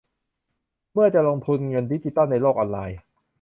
[0.93, 2.97] เมื่อจะลงทุนเงินดิจิทัลในโลกออนไลน์